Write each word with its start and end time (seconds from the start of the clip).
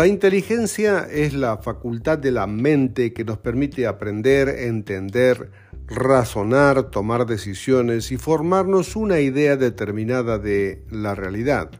La 0.00 0.06
inteligencia 0.06 1.06
es 1.10 1.34
la 1.34 1.58
facultad 1.58 2.16
de 2.16 2.30
la 2.30 2.46
mente 2.46 3.12
que 3.12 3.22
nos 3.22 3.36
permite 3.36 3.86
aprender, 3.86 4.48
entender, 4.48 5.50
razonar, 5.88 6.84
tomar 6.84 7.26
decisiones 7.26 8.10
y 8.10 8.16
formarnos 8.16 8.96
una 8.96 9.20
idea 9.20 9.58
determinada 9.58 10.38
de 10.38 10.82
la 10.90 11.14
realidad. 11.14 11.70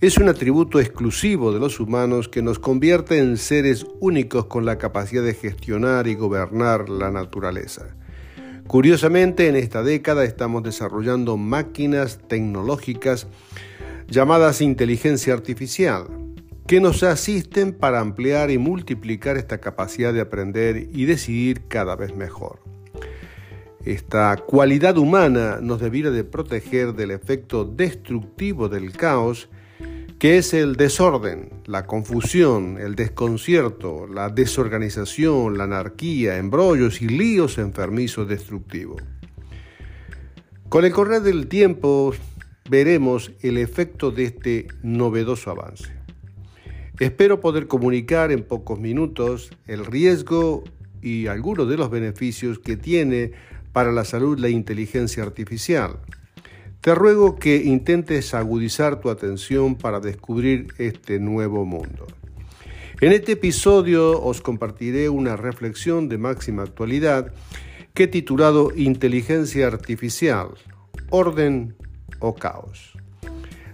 Es 0.00 0.16
un 0.16 0.28
atributo 0.28 0.78
exclusivo 0.78 1.52
de 1.52 1.58
los 1.58 1.80
humanos 1.80 2.28
que 2.28 2.40
nos 2.40 2.60
convierte 2.60 3.18
en 3.18 3.36
seres 3.36 3.84
únicos 3.98 4.46
con 4.46 4.64
la 4.64 4.78
capacidad 4.78 5.24
de 5.24 5.34
gestionar 5.34 6.06
y 6.06 6.14
gobernar 6.14 6.88
la 6.88 7.10
naturaleza. 7.10 7.96
Curiosamente, 8.68 9.48
en 9.48 9.56
esta 9.56 9.82
década 9.82 10.22
estamos 10.22 10.62
desarrollando 10.62 11.36
máquinas 11.36 12.20
tecnológicas 12.28 13.26
llamadas 14.06 14.60
inteligencia 14.60 15.34
artificial, 15.34 16.19
que 16.70 16.80
nos 16.80 17.02
asisten 17.02 17.72
para 17.72 17.98
ampliar 17.98 18.52
y 18.52 18.56
multiplicar 18.56 19.36
esta 19.36 19.58
capacidad 19.58 20.12
de 20.12 20.20
aprender 20.20 20.88
y 20.92 21.04
decidir 21.04 21.62
cada 21.66 21.96
vez 21.96 22.14
mejor. 22.14 22.60
Esta 23.84 24.36
cualidad 24.36 24.96
humana 24.96 25.58
nos 25.60 25.80
debiera 25.80 26.12
de 26.12 26.22
proteger 26.22 26.94
del 26.94 27.10
efecto 27.10 27.64
destructivo 27.64 28.68
del 28.68 28.92
caos, 28.92 29.48
que 30.20 30.38
es 30.38 30.54
el 30.54 30.76
desorden, 30.76 31.50
la 31.66 31.88
confusión, 31.88 32.78
el 32.78 32.94
desconcierto, 32.94 34.06
la 34.06 34.28
desorganización, 34.28 35.58
la 35.58 35.64
anarquía, 35.64 36.36
embrollos 36.36 37.02
y 37.02 37.08
líos 37.08 37.58
enfermizos 37.58 38.28
destructivos. 38.28 39.02
Con 40.68 40.84
el 40.84 40.92
correr 40.92 41.22
del 41.22 41.48
tiempo 41.48 42.14
veremos 42.70 43.32
el 43.42 43.58
efecto 43.58 44.12
de 44.12 44.22
este 44.22 44.68
novedoso 44.84 45.50
avance. 45.50 45.99
Espero 47.00 47.40
poder 47.40 47.66
comunicar 47.66 48.30
en 48.30 48.42
pocos 48.42 48.78
minutos 48.78 49.50
el 49.66 49.86
riesgo 49.86 50.64
y 51.00 51.28
algunos 51.28 51.66
de 51.66 51.78
los 51.78 51.88
beneficios 51.88 52.58
que 52.58 52.76
tiene 52.76 53.32
para 53.72 53.90
la 53.90 54.04
salud 54.04 54.38
la 54.38 54.50
inteligencia 54.50 55.22
artificial. 55.22 55.98
Te 56.82 56.94
ruego 56.94 57.36
que 57.36 57.56
intentes 57.56 58.34
agudizar 58.34 59.00
tu 59.00 59.08
atención 59.08 59.76
para 59.76 60.00
descubrir 60.00 60.74
este 60.76 61.18
nuevo 61.18 61.64
mundo. 61.64 62.06
En 63.00 63.12
este 63.12 63.32
episodio 63.32 64.22
os 64.22 64.42
compartiré 64.42 65.08
una 65.08 65.36
reflexión 65.36 66.10
de 66.10 66.18
máxima 66.18 66.64
actualidad 66.64 67.32
que 67.94 68.02
he 68.02 68.08
titulado 68.08 68.72
Inteligencia 68.76 69.68
Artificial, 69.68 70.48
Orden 71.08 71.76
o 72.18 72.34
Caos. 72.34 72.99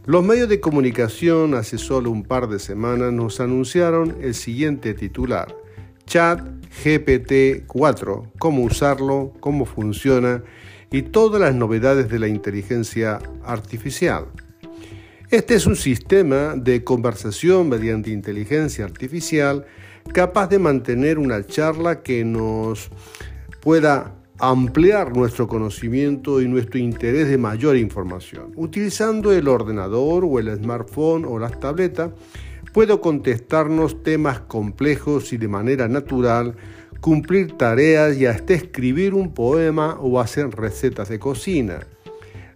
Los 0.06 0.24
medios 0.24 0.48
de 0.48 0.60
comunicación 0.60 1.54
hace 1.54 1.78
solo 1.78 2.12
un 2.12 2.22
par 2.22 2.48
de 2.48 2.60
semanas 2.60 3.12
nos 3.12 3.40
anunciaron 3.40 4.16
el 4.20 4.34
siguiente 4.34 4.94
titular. 4.94 5.52
Chat 6.06 6.46
GPT-4, 6.84 8.30
cómo 8.38 8.62
usarlo, 8.62 9.32
cómo 9.40 9.64
funciona 9.64 10.44
y 10.92 11.02
todas 11.02 11.40
las 11.40 11.56
novedades 11.56 12.08
de 12.08 12.20
la 12.20 12.28
inteligencia 12.28 13.18
artificial. 13.44 14.26
Este 15.32 15.56
es 15.56 15.66
un 15.66 15.74
sistema 15.74 16.54
de 16.54 16.84
conversación 16.84 17.68
mediante 17.68 18.10
inteligencia 18.10 18.84
artificial 18.84 19.66
capaz 20.14 20.46
de 20.46 20.60
mantener 20.60 21.18
una 21.18 21.44
charla 21.44 22.04
que 22.04 22.24
nos 22.24 22.90
pueda 23.60 24.15
ampliar 24.38 25.16
nuestro 25.16 25.48
conocimiento 25.48 26.40
y 26.40 26.48
nuestro 26.48 26.78
interés 26.78 27.28
de 27.28 27.38
mayor 27.38 27.76
información. 27.76 28.52
Utilizando 28.56 29.32
el 29.32 29.48
ordenador 29.48 30.24
o 30.24 30.38
el 30.38 30.54
smartphone 30.56 31.24
o 31.24 31.38
las 31.38 31.58
tabletas, 31.58 32.10
puedo 32.72 33.00
contestarnos 33.00 34.02
temas 34.02 34.40
complejos 34.40 35.32
y 35.32 35.38
de 35.38 35.48
manera 35.48 35.88
natural, 35.88 36.56
cumplir 37.00 37.52
tareas 37.52 38.16
y 38.16 38.26
hasta 38.26 38.54
escribir 38.54 39.14
un 39.14 39.32
poema 39.32 39.96
o 40.00 40.20
hacer 40.20 40.50
recetas 40.50 41.08
de 41.08 41.18
cocina. 41.18 41.80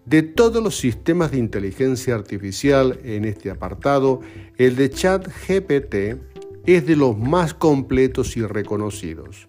De 0.04 0.22
todos 0.22 0.62
los 0.62 0.76
sistemas 0.76 1.30
de 1.30 1.38
inteligencia 1.38 2.14
artificial 2.14 2.98
en 3.04 3.24
este 3.24 3.50
apartado, 3.50 4.20
el 4.56 4.76
de 4.76 4.90
ChatGPT 4.90 5.94
es 6.66 6.86
de 6.86 6.96
los 6.96 7.16
más 7.16 7.54
completos 7.54 8.36
y 8.36 8.42
reconocidos. 8.42 9.46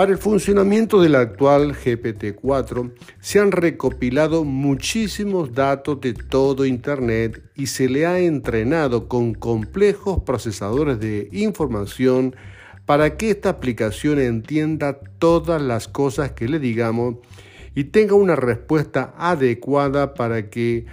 Para 0.00 0.12
el 0.12 0.18
funcionamiento 0.18 1.02
del 1.02 1.14
actual 1.14 1.74
GPT-4 1.74 2.90
se 3.20 3.38
han 3.38 3.52
recopilado 3.52 4.44
muchísimos 4.44 5.52
datos 5.52 6.00
de 6.00 6.14
todo 6.14 6.64
Internet 6.64 7.42
y 7.54 7.66
se 7.66 7.86
le 7.86 8.06
ha 8.06 8.18
entrenado 8.18 9.08
con 9.08 9.34
complejos 9.34 10.22
procesadores 10.22 11.00
de 11.00 11.28
información 11.32 12.34
para 12.86 13.18
que 13.18 13.28
esta 13.28 13.50
aplicación 13.50 14.18
entienda 14.20 14.98
todas 15.18 15.60
las 15.60 15.86
cosas 15.86 16.32
que 16.32 16.48
le 16.48 16.58
digamos 16.58 17.16
y 17.74 17.84
tenga 17.84 18.14
una 18.14 18.36
respuesta 18.36 19.12
adecuada 19.18 20.14
para 20.14 20.48
que 20.48 20.86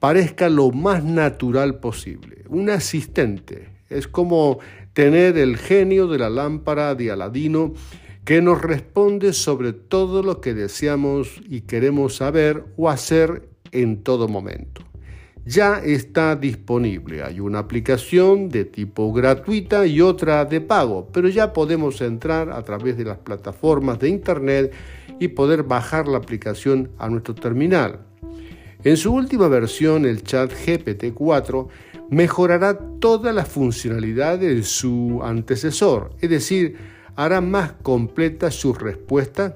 parezca 0.00 0.48
lo 0.48 0.70
más 0.70 1.04
natural 1.04 1.80
posible. 1.80 2.44
Un 2.48 2.70
asistente 2.70 3.68
es 3.90 4.08
como 4.08 4.58
tener 4.94 5.36
el 5.36 5.58
genio 5.58 6.06
de 6.06 6.18
la 6.18 6.30
lámpara 6.30 6.94
de 6.94 7.10
Aladino 7.10 7.74
que 8.24 8.40
nos 8.40 8.62
responde 8.62 9.32
sobre 9.32 9.72
todo 9.72 10.22
lo 10.22 10.40
que 10.40 10.54
deseamos 10.54 11.42
y 11.48 11.62
queremos 11.62 12.16
saber 12.16 12.64
o 12.76 12.88
hacer 12.88 13.48
en 13.72 14.02
todo 14.02 14.28
momento. 14.28 14.82
Ya 15.46 15.78
está 15.78 16.36
disponible, 16.36 17.22
hay 17.22 17.38
una 17.38 17.58
aplicación 17.58 18.48
de 18.48 18.64
tipo 18.64 19.12
gratuita 19.12 19.86
y 19.86 20.00
otra 20.00 20.46
de 20.46 20.62
pago, 20.62 21.10
pero 21.12 21.28
ya 21.28 21.52
podemos 21.52 22.00
entrar 22.00 22.50
a 22.50 22.62
través 22.62 22.96
de 22.96 23.04
las 23.04 23.18
plataformas 23.18 23.98
de 23.98 24.08
Internet 24.08 24.72
y 25.20 25.28
poder 25.28 25.62
bajar 25.62 26.08
la 26.08 26.16
aplicación 26.16 26.92
a 26.98 27.10
nuestro 27.10 27.34
terminal. 27.34 28.00
En 28.84 28.96
su 28.96 29.12
última 29.12 29.48
versión, 29.48 30.06
el 30.06 30.22
chat 30.22 30.50
GPT-4 30.50 31.68
mejorará 32.08 32.78
todas 32.98 33.34
las 33.34 33.48
funcionalidades 33.48 34.56
de 34.56 34.62
su 34.62 35.20
antecesor, 35.22 36.10
es 36.22 36.30
decir, 36.30 36.93
hará 37.16 37.40
más 37.40 37.72
completa 37.82 38.50
sus 38.50 38.78
respuestas, 38.80 39.54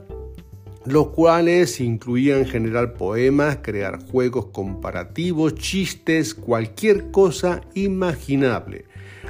los 0.85 1.09
cuales 1.09 1.81
incluían 1.81 2.47
generar 2.47 2.95
poemas, 2.95 3.59
crear 3.63 4.03
juegos 4.03 4.47
comparativos, 4.47 5.55
chistes, 5.55 6.35
cualquier 6.35 7.11
cosa 7.11 7.61
imaginable. 7.75 8.87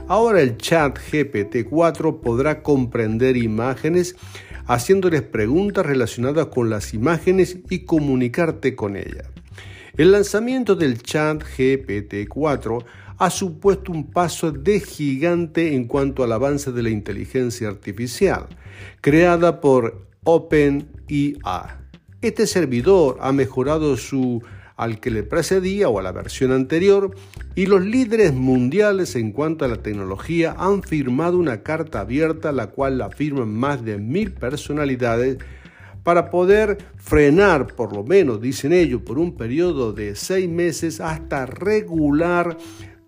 Ahora 0.07 0.41
el 0.41 0.57
chat 0.57 0.99
GPT-4 0.99 2.21
podrá 2.21 2.63
comprender 2.63 3.37
imágenes 3.37 4.17
haciéndoles 4.67 5.23
preguntas 5.23 5.85
relacionadas 5.85 6.47
con 6.47 6.71
las 6.71 6.95
imágenes 6.95 7.59
y 7.71 7.81
comunicarte 7.81 8.77
con 8.77 8.97
ellas. 8.97 9.29
El 9.97 10.13
lanzamiento 10.13 10.77
del 10.77 11.03
chat 11.03 11.43
GPT-4 11.43 12.85
ha 13.19 13.31
supuesto 13.31 13.93
un 13.93 14.11
paso 14.11 14.53
de 14.53 14.81
gigante 14.81 15.75
en 15.75 15.87
cuanto 15.87 16.23
al 16.23 16.33
avance 16.33 16.71
de 16.71 16.83
la 16.83 16.91
inteligencia 16.91 17.69
artificial, 17.69 18.47
creada 19.01 19.61
por 19.61 20.07
OpenIA. 20.25 21.81
Este 22.23 22.47
servidor 22.47 23.19
ha 23.21 23.33
mejorado 23.33 23.97
su 23.97 24.43
al 24.77 25.01
que 25.01 25.11
le 25.11 25.25
precedía 25.25 25.89
o 25.89 25.99
a 25.99 26.03
la 26.03 26.13
versión 26.13 26.53
anterior 26.53 27.11
y 27.57 27.67
los 27.67 27.85
líderes 27.85 28.33
mundiales 28.33 29.17
en 29.17 29.33
cuanto 29.33 29.65
a 29.65 29.69
la 29.69 29.83
tecnología 29.83 30.55
han 30.57 30.85
firmado 30.85 31.37
una 31.37 31.65
carta 31.65 32.01
abierta 32.01 32.53
la 32.53 32.69
cual 32.69 32.99
la 32.99 33.11
firman 33.11 33.53
más 33.53 33.85
de 33.85 33.99
mil 33.99 34.33
personalidades 34.33 35.39
para 36.05 36.31
poder 36.31 36.79
frenar, 36.97 37.75
por 37.75 37.95
lo 37.95 38.05
menos 38.05 38.41
dicen 38.41 38.73
ellos, 38.73 39.03
por 39.03 39.19
un 39.19 39.37
periodo 39.37 39.93
de 39.93 40.15
seis 40.15 40.49
meses 40.49 41.01
hasta 41.01 41.45
regular 41.45 42.57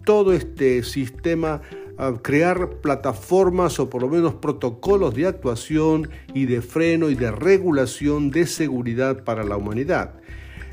todo 0.05 0.33
este 0.33 0.83
sistema, 0.83 1.61
crear 2.23 2.81
plataformas 2.81 3.79
o 3.79 3.91
por 3.91 4.03
lo 4.03 4.09
menos 4.09 4.35
protocolos 4.35 5.15
de 5.15 5.27
actuación 5.27 6.09
y 6.33 6.47
de 6.47 6.63
freno 6.63 7.11
y 7.11 7.15
de 7.15 7.31
regulación 7.31 8.31
de 8.31 8.47
seguridad 8.47 9.23
para 9.23 9.45
la 9.45 9.57
humanidad 9.57 10.15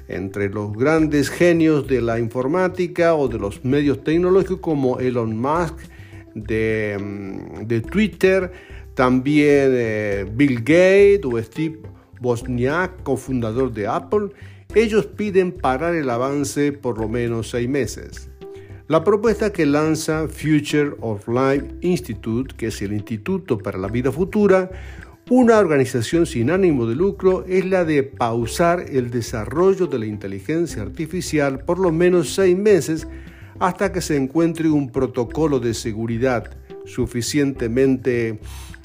entre 0.07 0.49
los 0.49 0.73
grandes 0.73 1.29
genios 1.29 1.87
de 1.87 2.01
la 2.01 2.19
informática 2.19 3.15
o 3.15 3.27
de 3.27 3.39
los 3.39 3.63
medios 3.65 4.03
tecnológicos 4.03 4.59
como 4.59 4.99
Elon 4.99 5.37
Musk 5.37 5.77
de, 6.33 6.97
mm, 6.99 7.81
Twitter, 7.89 8.51
también 8.93 9.71
eh, 9.73 10.25
Bill 10.31 10.59
Gates 10.59 11.25
o 11.25 11.41
Steve 11.41 11.79
Wozniak, 12.21 13.03
cofundador 13.03 13.71
de 13.73 13.87
Apple, 13.87 14.29
ellos 14.75 15.05
piden 15.05 15.51
parar 15.51 15.95
el 15.95 16.09
avance 16.09 16.71
por 16.71 16.99
lo 16.99 17.07
menos 17.07 17.49
seis 17.49 17.69
meses. 17.69 18.29
La 18.89 19.03
propuesta 19.03 19.51
que 19.51 19.65
lanza 19.65 20.29
Future 20.29 20.95
of 21.01 21.27
Life 21.27 21.75
Institute, 21.81 22.55
que 22.55 22.67
es 22.67 22.81
el 22.81 22.93
Instituto 22.93 23.57
para 23.57 23.77
la 23.77 23.89
Vida 23.89 24.13
Futura, 24.13 24.71
una 25.29 25.59
organización 25.59 26.25
sin 26.25 26.49
ánimo 26.49 26.85
de 26.85 26.95
lucro 26.95 27.43
es 27.49 27.65
la 27.65 27.83
de 27.83 28.03
pausar 28.03 28.85
el 28.89 29.09
desarrollo 29.09 29.87
de 29.87 29.99
la 29.99 30.05
inteligencia 30.05 30.83
artificial 30.83 31.65
por 31.65 31.79
lo 31.79 31.91
menos 31.91 32.33
seis 32.33 32.57
meses 32.57 33.09
hasta 33.59 33.91
que 33.91 33.99
se 33.99 34.15
encuentre 34.15 34.69
un 34.69 34.89
protocolo 34.89 35.59
de 35.59 35.73
seguridad 35.73 36.49
suficientemente 36.85 38.39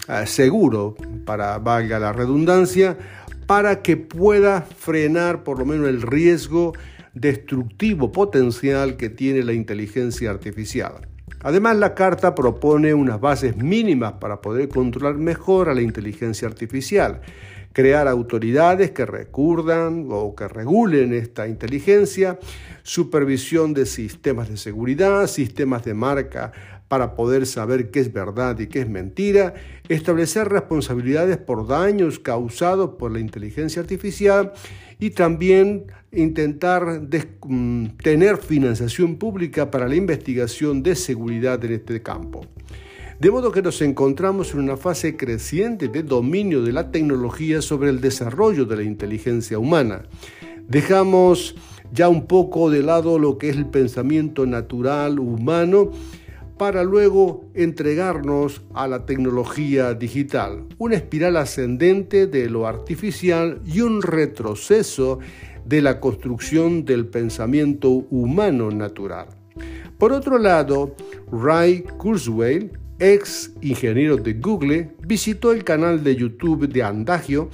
eh, 0.08 0.26
seguro, 0.26 0.96
para 1.24 1.58
valga 1.58 2.00
la 2.00 2.12
redundancia, 2.12 2.98
para 3.46 3.82
que 3.82 3.96
pueda 3.96 4.62
frenar 4.62 5.44
por 5.44 5.60
lo 5.60 5.64
menos 5.64 5.88
el 5.88 6.02
riesgo 6.02 6.72
destructivo 7.14 8.12
potencial 8.12 8.96
que 8.96 9.10
tiene 9.10 9.42
la 9.42 9.52
inteligencia 9.52 10.30
artificial. 10.30 11.08
Además, 11.40 11.76
la 11.76 11.94
carta 11.94 12.34
propone 12.34 12.94
unas 12.94 13.20
bases 13.20 13.56
mínimas 13.56 14.14
para 14.14 14.40
poder 14.40 14.68
controlar 14.68 15.16
mejor 15.16 15.68
a 15.68 15.74
la 15.74 15.82
inteligencia 15.82 16.46
artificial, 16.46 17.20
crear 17.72 18.06
autoridades 18.06 18.92
que 18.92 19.06
recurdan 19.06 20.06
o 20.10 20.34
que 20.36 20.46
regulen 20.46 21.12
esta 21.12 21.48
inteligencia, 21.48 22.38
supervisión 22.82 23.74
de 23.74 23.86
sistemas 23.86 24.48
de 24.48 24.56
seguridad, 24.56 25.26
sistemas 25.26 25.84
de 25.84 25.94
marca 25.94 26.52
para 26.92 27.14
poder 27.14 27.46
saber 27.46 27.90
qué 27.90 28.00
es 28.00 28.12
verdad 28.12 28.58
y 28.58 28.66
qué 28.66 28.82
es 28.82 28.86
mentira, 28.90 29.54
establecer 29.88 30.50
responsabilidades 30.50 31.38
por 31.38 31.66
daños 31.66 32.18
causados 32.18 32.96
por 32.98 33.10
la 33.10 33.18
inteligencia 33.18 33.80
artificial 33.80 34.52
y 35.00 35.08
también 35.08 35.86
intentar 36.12 37.00
mm, 37.46 37.96
tener 37.96 38.36
financiación 38.36 39.16
pública 39.16 39.70
para 39.70 39.88
la 39.88 39.94
investigación 39.94 40.82
de 40.82 40.94
seguridad 40.94 41.64
en 41.64 41.72
este 41.72 42.02
campo. 42.02 42.44
De 43.18 43.30
modo 43.30 43.52
que 43.52 43.62
nos 43.62 43.80
encontramos 43.80 44.52
en 44.52 44.60
una 44.60 44.76
fase 44.76 45.16
creciente 45.16 45.88
de 45.88 46.02
dominio 46.02 46.60
de 46.60 46.72
la 46.72 46.90
tecnología 46.90 47.62
sobre 47.62 47.88
el 47.88 48.02
desarrollo 48.02 48.66
de 48.66 48.76
la 48.76 48.82
inteligencia 48.82 49.58
humana. 49.58 50.02
Dejamos 50.68 51.54
ya 51.90 52.10
un 52.10 52.26
poco 52.26 52.68
de 52.68 52.82
lado 52.82 53.18
lo 53.18 53.38
que 53.38 53.48
es 53.48 53.56
el 53.56 53.64
pensamiento 53.64 54.44
natural 54.44 55.18
humano 55.18 55.90
para 56.58 56.84
luego 56.84 57.44
entregarnos 57.54 58.62
a 58.74 58.86
la 58.86 59.04
tecnología 59.06 59.94
digital, 59.94 60.66
una 60.78 60.96
espiral 60.96 61.36
ascendente 61.36 62.26
de 62.26 62.48
lo 62.48 62.66
artificial 62.66 63.60
y 63.66 63.80
un 63.80 64.02
retroceso 64.02 65.18
de 65.64 65.82
la 65.82 66.00
construcción 66.00 66.84
del 66.84 67.06
pensamiento 67.06 67.90
humano 68.10 68.70
natural. 68.70 69.28
Por 69.98 70.12
otro 70.12 70.38
lado, 70.38 70.96
Ray 71.30 71.84
Kurzweil, 71.98 72.72
ex 72.98 73.52
ingeniero 73.60 74.16
de 74.16 74.34
Google, 74.34 74.90
visitó 75.06 75.52
el 75.52 75.64
canal 75.64 76.02
de 76.02 76.16
YouTube 76.16 76.68
de 76.68 76.82
Andagio 76.82 77.50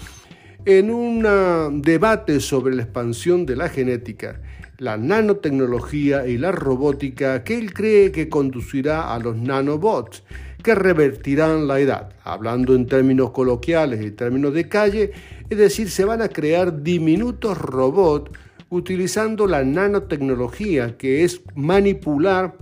en 0.64 0.90
un 0.90 1.82
debate 1.82 2.40
sobre 2.40 2.74
la 2.74 2.82
expansión 2.82 3.46
de 3.46 3.56
la 3.56 3.68
genética, 3.68 4.40
la 4.78 4.96
nanotecnología 4.96 6.26
y 6.26 6.38
la 6.38 6.52
robótica 6.52 7.42
que 7.42 7.58
él 7.58 7.74
cree 7.74 8.12
que 8.12 8.28
conducirá 8.28 9.12
a 9.12 9.18
los 9.18 9.36
nanobots, 9.36 10.22
que 10.62 10.74
revertirán 10.74 11.66
la 11.66 11.80
edad. 11.80 12.14
Hablando 12.22 12.74
en 12.74 12.86
términos 12.86 13.32
coloquiales 13.32 14.04
y 14.04 14.12
términos 14.12 14.54
de 14.54 14.68
calle, 14.68 15.12
es 15.50 15.58
decir, 15.58 15.90
se 15.90 16.04
van 16.04 16.22
a 16.22 16.28
crear 16.28 16.82
diminutos 16.82 17.58
robots 17.58 18.30
utilizando 18.70 19.46
la 19.46 19.64
nanotecnología, 19.64 20.96
que 20.96 21.24
es 21.24 21.40
manipular 21.56 22.56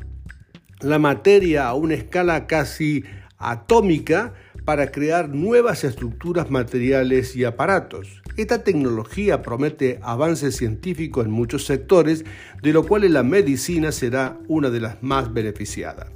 la 0.80 0.98
materia 0.98 1.68
a 1.68 1.74
una 1.74 1.94
escala 1.94 2.46
casi 2.46 3.04
atómica 3.38 4.34
para 4.64 4.90
crear 4.90 5.28
nuevas 5.28 5.84
estructuras 5.84 6.50
materiales 6.50 7.36
y 7.36 7.44
aparatos. 7.44 8.22
Esta 8.36 8.62
tecnología 8.62 9.40
promete 9.40 9.98
avances 10.02 10.56
científicos 10.56 11.24
en 11.24 11.30
muchos 11.30 11.64
sectores, 11.64 12.24
de 12.62 12.72
lo 12.72 12.84
cual 12.84 13.10
la 13.10 13.22
medicina 13.22 13.92
será 13.92 14.38
una 14.46 14.68
de 14.68 14.80
las 14.80 15.02
más 15.02 15.32
beneficiadas. 15.32 16.08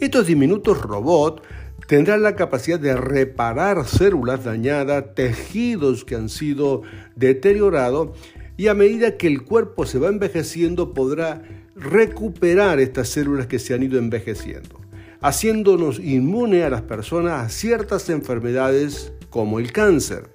Estos 0.00 0.26
diminutos 0.26 0.80
robots 0.80 1.42
tendrán 1.86 2.22
la 2.22 2.34
capacidad 2.34 2.80
de 2.80 2.96
reparar 2.96 3.86
células 3.86 4.44
dañadas, 4.44 5.14
tejidos 5.14 6.06
que 6.06 6.14
han 6.14 6.30
sido 6.30 6.80
deteriorados 7.16 8.16
y 8.56 8.68
a 8.68 8.74
medida 8.74 9.18
que 9.18 9.26
el 9.26 9.42
cuerpo 9.42 9.84
se 9.84 9.98
va 9.98 10.08
envejeciendo 10.08 10.94
podrá 10.94 11.42
recuperar 11.76 12.80
estas 12.80 13.08
células 13.08 13.46
que 13.46 13.58
se 13.58 13.74
han 13.74 13.82
ido 13.82 13.98
envejeciendo, 13.98 14.80
haciéndonos 15.20 15.98
inmune 15.98 16.62
a 16.62 16.70
las 16.70 16.82
personas 16.82 17.44
a 17.44 17.48
ciertas 17.50 18.08
enfermedades 18.08 19.12
como 19.28 19.58
el 19.58 19.72
cáncer. 19.72 20.30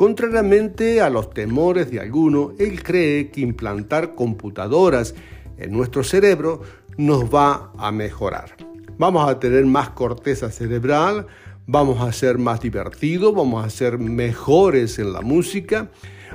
Contrariamente 0.00 1.02
a 1.02 1.10
los 1.10 1.28
temores 1.28 1.90
de 1.90 2.00
algunos, 2.00 2.52
él 2.58 2.82
cree 2.82 3.30
que 3.30 3.42
implantar 3.42 4.14
computadoras 4.14 5.14
en 5.58 5.72
nuestro 5.72 6.02
cerebro 6.02 6.62
nos 6.96 7.24
va 7.24 7.70
a 7.76 7.92
mejorar 7.92 8.56
vamos 9.00 9.26
a 9.26 9.40
tener 9.40 9.64
más 9.64 9.88
corteza 9.90 10.50
cerebral, 10.50 11.26
vamos 11.66 12.02
a 12.02 12.12
ser 12.12 12.36
más 12.36 12.60
divertidos, 12.60 13.34
vamos 13.34 13.64
a 13.64 13.70
ser 13.70 13.98
mejores 13.98 14.98
en 14.98 15.14
la 15.14 15.22
música, 15.22 15.90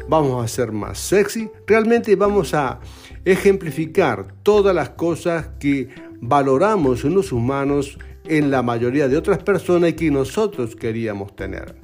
vamos 0.09 0.43
a 0.43 0.47
ser 0.47 0.71
más 0.71 0.97
sexy, 0.97 1.47
realmente 1.67 2.15
vamos 2.15 2.55
a 2.55 2.79
ejemplificar 3.23 4.33
todas 4.41 4.73
las 4.73 4.89
cosas 4.89 5.49
que 5.59 5.89
valoramos 6.19 7.05
en 7.05 7.13
los 7.13 7.31
humanos 7.31 7.99
en 8.23 8.49
la 8.49 8.63
mayoría 8.63 9.07
de 9.07 9.17
otras 9.17 9.43
personas 9.43 9.91
y 9.91 9.93
que 9.93 10.09
nosotros 10.09 10.75
queríamos 10.75 11.35
tener. 11.35 11.75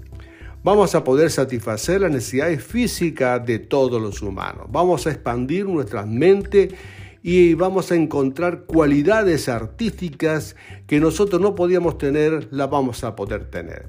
Vamos 0.64 0.94
a 0.94 1.04
poder 1.04 1.32
satisfacer 1.32 2.02
las 2.02 2.12
necesidades 2.12 2.64
físicas 2.64 3.44
de 3.44 3.58
todos 3.58 4.00
los 4.00 4.22
humanos. 4.22 4.68
Vamos 4.70 5.08
a 5.08 5.10
expandir 5.10 5.66
nuestra 5.66 6.06
mente 6.06 6.70
y 7.24 7.56
vamos 7.56 7.92
a 7.92 7.96
encontrar 7.96 8.66
cualidades 8.66 9.50
artísticas 9.50 10.56
que 10.86 11.00
nosotros 11.00 11.42
no 11.42 11.56
podíamos 11.56 11.98
tener, 11.98 12.48
las 12.52 12.70
vamos 12.70 13.04
a 13.04 13.16
poder 13.16 13.50
tener. 13.50 13.88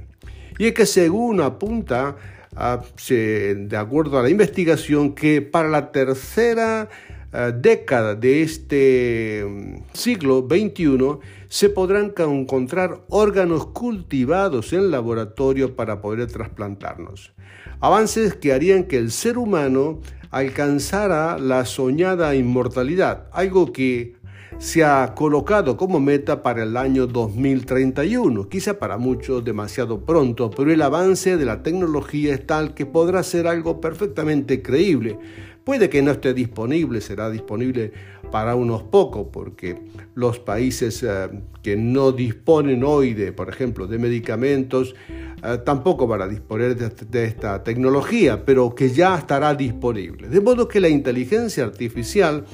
Y 0.58 0.64
es 0.64 0.72
que 0.72 0.86
según 0.86 1.42
apunta, 1.42 2.16
de 2.54 3.76
acuerdo 3.76 4.18
a 4.18 4.23
la 4.23 4.30
investigación, 4.30 5.14
que 5.14 5.40
para 5.40 5.68
la 5.68 5.90
tercera 5.90 6.88
ah, 7.32 7.50
década 7.50 8.14
de 8.14 8.42
este 8.42 9.44
mm, 9.47 9.94
siglo 9.94 10.47
XXI 10.49 11.18
se 11.49 11.68
podrán 11.71 12.12
encontrar 12.16 13.02
órganos 13.09 13.66
cultivados 13.68 14.73
en 14.73 14.90
laboratorio 14.90 15.75
para 15.75 16.00
poder 16.00 16.26
trasplantarnos. 16.30 17.32
Avances 17.80 18.35
que 18.35 18.52
harían 18.52 18.85
que 18.85 18.99
el 18.99 19.11
ser 19.11 19.38
humano 19.38 20.00
alcanzara 20.30 21.38
la 21.38 21.64
soñada 21.64 22.35
inmortalidad, 22.35 23.28
algo 23.32 23.73
que 23.73 24.14
se 24.62 24.85
ha 24.85 25.12
colocado 25.16 25.76
como 25.76 25.99
meta 25.99 26.40
para 26.40 26.62
el 26.62 26.76
año 26.76 27.09
2031, 27.09 28.49
quizá 28.49 28.78
para 28.78 28.97
muchos 28.97 29.45
demasiado 29.45 30.04
pronto, 30.04 30.50
pero 30.50 30.71
el 30.71 30.81
avance 30.83 31.37
de 31.37 31.45
la 31.45 31.64
tecnología 31.64 32.33
es 32.33 32.47
tal 32.47 32.73
que 32.73 32.87
podrá 32.87 33.25
ser 33.25 33.49
algo 33.49 33.81
perfectamente 33.81 34.62
creíble, 34.62 35.19
Puede 35.64 35.88
que 35.88 36.02
no 36.02 36.11
esté 36.11 36.35
disponible, 36.35 37.00
será 37.00 37.31
disponible 37.31 37.92
para 38.33 38.57
unos 38.57 38.83
pocos, 38.83 39.28
porque 39.33 39.78
los 40.16 40.40
países 40.40 41.04
eh, 41.04 41.28
que 41.62 41.76
no 41.76 42.11
disponen 42.11 42.83
hoy 42.83 43.14
de, 43.14 43.33
por 43.33 43.49
ejemplo, 43.49 43.87
de 43.87 43.99
medicamentos, 43.99 44.97
eh, 45.45 45.59
tampoco 45.64 46.09
van 46.09 46.23
a 46.23 46.26
disponer 46.26 46.75
de, 46.76 47.25
esta 47.25 47.62
tecnología, 47.62 48.45
pero 48.45 48.75
que 48.75 48.90
ya 48.90 49.16
estará 49.16 49.54
disponible. 49.54 50.28
De 50.28 50.40
modo 50.40 50.66
que 50.66 50.81
la 50.81 50.88
inteligencia 50.88 51.62
artificial 51.62 52.45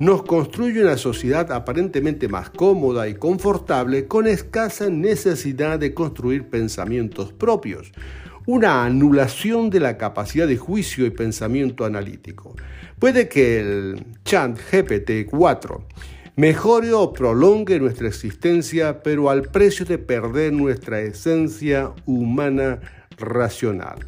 nos 0.00 0.22
construye 0.22 0.82
una 0.82 0.96
sociedad 0.96 1.52
aparentemente 1.52 2.26
más 2.26 2.48
cómoda 2.48 3.06
y 3.06 3.14
confortable 3.14 4.06
con 4.06 4.26
escasa 4.26 4.88
necesidad 4.88 5.78
de 5.78 5.92
construir 5.92 6.48
pensamientos 6.48 7.34
propios, 7.34 7.92
una 8.46 8.86
anulación 8.86 9.68
de 9.68 9.80
la 9.80 9.98
capacidad 9.98 10.48
de 10.48 10.56
juicio 10.56 11.04
y 11.04 11.10
pensamiento 11.10 11.84
analítico. 11.84 12.56
Puede 12.98 13.28
que 13.28 13.60
el 13.60 14.06
chat 14.24 14.58
GPT-4 14.72 15.82
mejore 16.34 16.94
o 16.94 17.12
prolongue 17.12 17.78
nuestra 17.78 18.08
existencia, 18.08 19.02
pero 19.02 19.28
al 19.28 19.42
precio 19.42 19.84
de 19.84 19.98
perder 19.98 20.54
nuestra 20.54 21.00
esencia 21.00 21.92
humana 22.06 22.80
racional. 23.18 23.98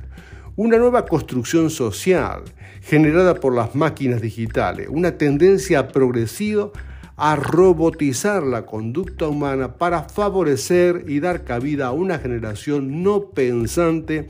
Una 0.55 0.77
nueva 0.77 1.07
construcción 1.07 1.71
social 1.71 2.43
generada 2.83 3.37
por 3.37 3.55
las 3.55 3.75
máquinas 3.75 4.21
digitales, 4.21 4.87
una 4.91 5.17
tendencia 5.17 5.89
progresiva 5.89 6.71
a 7.17 7.37
robotizar 7.37 8.43
la 8.43 8.67
conducta 8.67 9.29
humana 9.29 9.77
para 9.77 10.03
favorecer 10.11 11.07
y 11.09 11.21
dar 11.21 11.45
cabida 11.45 11.87
a 11.87 11.93
una 11.93 12.19
generación 12.19 13.03
no 13.03 13.31
pensante, 13.31 14.29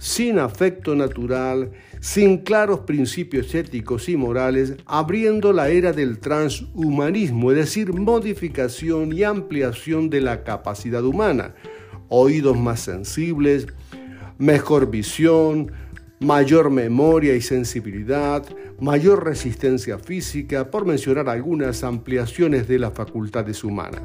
sin 0.00 0.40
afecto 0.40 0.96
natural, 0.96 1.70
sin 2.00 2.38
claros 2.38 2.80
principios 2.80 3.54
éticos 3.54 4.08
y 4.08 4.16
morales, 4.16 4.74
abriendo 4.86 5.52
la 5.52 5.68
era 5.68 5.92
del 5.92 6.18
transhumanismo, 6.18 7.52
es 7.52 7.58
decir, 7.58 7.92
modificación 7.92 9.12
y 9.12 9.22
ampliación 9.22 10.10
de 10.10 10.20
la 10.20 10.42
capacidad 10.42 11.04
humana, 11.04 11.54
oídos 12.08 12.58
más 12.58 12.80
sensibles, 12.80 13.68
mejor 14.40 14.90
visión, 14.90 15.70
mayor 16.18 16.70
memoria 16.70 17.34
y 17.34 17.42
sensibilidad, 17.42 18.44
mayor 18.80 19.24
resistencia 19.24 19.98
física, 19.98 20.70
por 20.70 20.86
mencionar 20.86 21.28
algunas 21.28 21.84
ampliaciones 21.84 22.66
de 22.66 22.78
las 22.78 22.92
facultades 22.94 23.62
humanas. 23.62 24.02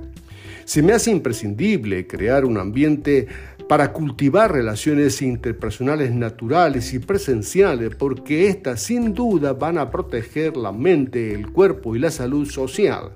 Se 0.65 0.81
me 0.81 0.93
hace 0.93 1.11
imprescindible 1.11 2.05
crear 2.05 2.43
un 2.43 2.57
ambiente 2.57 3.27
para 3.69 3.93
cultivar 3.93 4.51
relaciones 4.51 5.21
interpersonales 5.21 6.11
naturales 6.13 6.93
y 6.93 6.99
presenciales, 6.99 7.95
porque 7.95 8.49
éstas 8.49 8.81
sin 8.83 9.13
duda 9.13 9.53
van 9.53 9.77
a 9.77 9.89
proteger 9.89 10.57
la 10.57 10.71
mente, 10.71 11.33
el 11.33 11.51
cuerpo 11.51 11.95
y 11.95 11.99
la 11.99 12.11
salud 12.11 12.45
social. 12.45 13.11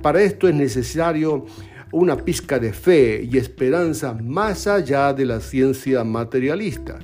Para 0.00 0.22
esto 0.22 0.48
es 0.48 0.54
necesario 0.54 1.46
una 1.92 2.16
pizca 2.16 2.58
de 2.58 2.72
fe 2.72 3.28
y 3.30 3.36
esperanza 3.36 4.14
más 4.14 4.66
allá 4.66 5.12
de 5.12 5.26
la 5.26 5.40
ciencia 5.40 6.02
materialista. 6.02 6.98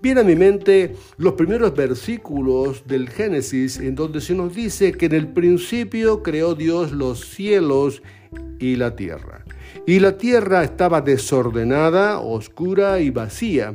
Viene 0.00 0.20
a 0.20 0.24
mi 0.24 0.36
mente 0.36 0.94
los 1.16 1.32
primeros 1.32 1.74
versículos 1.74 2.86
del 2.86 3.08
Génesis 3.08 3.78
en 3.80 3.96
donde 3.96 4.20
se 4.20 4.32
nos 4.32 4.54
dice 4.54 4.92
que 4.92 5.06
en 5.06 5.14
el 5.14 5.28
principio 5.28 6.22
creó 6.22 6.54
Dios 6.54 6.92
los 6.92 7.28
cielos 7.28 8.00
y 8.60 8.76
la 8.76 8.94
tierra. 8.94 9.44
Y 9.86 9.98
la 9.98 10.16
tierra 10.16 10.62
estaba 10.62 11.00
desordenada, 11.00 12.20
oscura 12.20 13.00
y 13.00 13.10
vacía. 13.10 13.74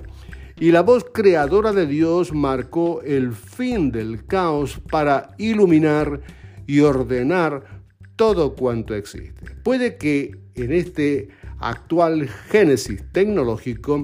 Y 0.58 0.72
la 0.72 0.82
voz 0.82 1.05
creadora 1.13 1.74
de 1.74 1.88
Dios 1.88 2.32
marcó 2.32 3.01
el 3.01 3.34
fin 3.34 3.91
del 3.91 4.25
caos 4.25 4.79
para 4.89 5.36
iluminar 5.38 6.22
y 6.67 6.79
ordenar 6.79 7.83
todo 8.15 8.55
cuanto 8.55 8.96
existe. 8.96 9.55
Puede 9.63 9.98
que 9.98 10.38
en 10.55 10.72
este 10.72 11.29
actual 11.60 12.27
génesis 12.27 13.03
tecnológico 13.12 14.03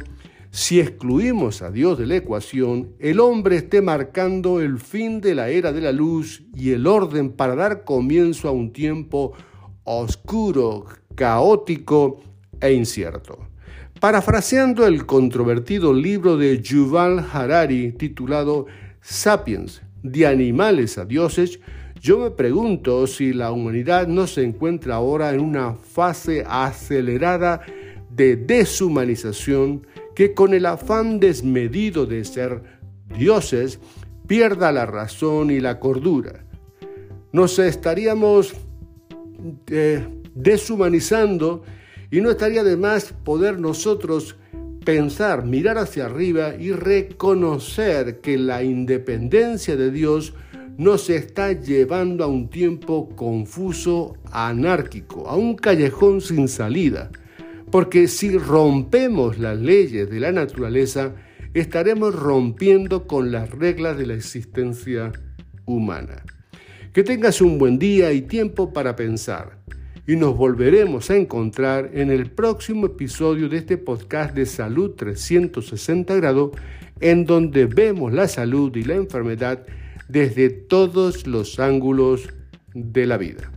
si 0.52 0.80
excluimos 0.80 1.62
a 1.62 1.70
Dios 1.70 2.00
de 2.00 2.08
la 2.08 2.16
ecuación, 2.16 2.94
el 2.98 3.20
hombre 3.20 3.58
esté 3.58 3.84
marcando 3.84 4.62
el 4.62 4.80
fin 4.80 5.22
de 5.22 5.36
la 5.36 5.50
era 5.50 5.72
de 5.72 5.82
la 5.82 5.92
luz 5.92 6.44
y 6.56 6.72
el 6.72 6.88
orden 6.88 7.32
para 7.32 7.56
dar 7.56 7.84
comienzo 7.84 8.48
a 8.48 8.52
un 8.52 8.74
tiempo 8.74 9.34
oscuro, 9.84 10.86
caótico 11.14 12.22
e 12.60 12.74
incierto. 12.74 13.38
Parafraseando 14.00 14.88
el 14.88 15.06
controvertido 15.06 15.94
libro 15.94 16.36
de 16.36 16.60
Yuval 16.60 17.24
Harari 17.32 17.92
titulado 17.92 18.66
Sapiens, 19.02 19.84
de 20.02 20.26
animales 20.26 20.98
a 20.98 21.06
dioses, 21.06 21.60
yo 22.02 22.18
me 22.20 22.32
pregunto 22.32 23.08
si 23.08 23.34
la 23.34 23.52
humanidad 23.52 24.08
no 24.08 24.26
se 24.28 24.44
encuentra 24.44 24.96
ahora 24.96 25.34
en 25.34 25.42
una 25.42 25.74
fase 25.74 26.46
acelerada 26.48 27.62
de 28.10 28.36
deshumanización 28.36 29.86
que 30.16 30.34
con 30.34 30.54
el 30.54 30.66
afán 30.66 31.20
desmedido 31.20 32.06
de 32.06 32.24
ser 32.24 32.64
dioses 33.18 33.80
pierda 34.28 34.72
la 34.72 34.86
razón 34.86 35.52
y 35.52 35.60
la 35.60 35.80
cordura. 35.80 36.46
Nos 37.32 37.60
estaríamos 37.60 38.54
eh, 39.68 40.08
deshumanizando 40.34 41.64
y 42.12 42.22
no 42.22 42.32
estaría 42.32 42.64
de 42.64 42.78
más 42.78 43.14
poder 43.24 43.60
nosotros 43.60 44.38
pensar, 44.86 45.46
mirar 45.46 45.78
hacia 45.78 46.06
arriba 46.06 46.56
y 46.56 46.72
reconocer 46.72 48.22
que 48.22 48.38
la 48.38 48.64
independencia 48.64 49.76
de 49.76 49.92
Dios 49.92 50.34
nos 50.80 51.10
está 51.10 51.52
llevando 51.52 52.24
a 52.24 52.28
un 52.28 52.48
tiempo 52.48 53.10
confuso, 53.10 54.16
anárquico, 54.32 55.28
a 55.28 55.36
un 55.36 55.58
callejón 55.58 56.22
sin 56.22 56.48
salida. 56.48 57.12
Porque 57.70 58.08
si 58.08 58.38
rompemos 58.38 59.40
las 59.40 59.60
leyes 59.60 60.10
de 60.10 60.22
la 60.22 60.32
naturaleza, 60.32 61.16
estaremos 61.54 62.16
rompiendo 62.16 63.08
con 63.08 63.30
las 63.30 63.50
reglas 63.50 63.98
de 63.98 64.08
la 64.08 64.14
existencia 64.14 65.12
humana. 65.66 66.24
Que 66.94 67.04
tengas 67.04 67.42
un 67.42 67.58
buen 67.58 67.78
día 67.78 68.14
y 68.14 68.22
tiempo 68.22 68.72
para 68.72 68.96
pensar. 68.96 69.60
Y 70.08 70.16
nos 70.16 70.38
volveremos 70.38 71.10
a 71.12 71.18
encontrar 71.18 71.92
en 71.94 72.10
el 72.10 72.32
próximo 72.32 72.86
episodio 72.86 73.50
de 73.50 73.58
este 73.58 73.78
podcast 73.78 74.34
de 74.34 74.46
Salud 74.46 74.92
360 74.92 76.16
grados, 76.16 76.52
en 77.02 77.26
donde 77.26 77.66
vemos 77.66 78.14
la 78.14 78.30
salud 78.30 78.74
y 78.78 78.84
la 78.84 78.96
enfermedad 78.96 79.66
desde 80.10 80.50
todos 80.50 81.26
los 81.28 81.60
ángulos 81.60 82.28
de 82.74 83.06
la 83.06 83.18
vida. 83.18 83.52